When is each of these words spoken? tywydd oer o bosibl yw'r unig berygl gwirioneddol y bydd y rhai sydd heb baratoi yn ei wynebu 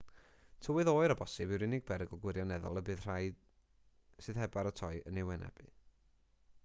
tywydd 0.67 0.89
oer 0.93 1.13
o 1.13 1.17
bosibl 1.19 1.51
yw'r 1.57 1.65
unig 1.65 1.83
berygl 1.91 2.19
gwirioneddol 2.23 2.81
y 2.81 2.83
bydd 2.87 3.03
y 3.03 3.03
rhai 3.05 3.21
sydd 4.29 4.41
heb 4.43 4.55
baratoi 4.59 4.93
yn 5.13 5.23
ei 5.23 5.29
wynebu 5.33 5.71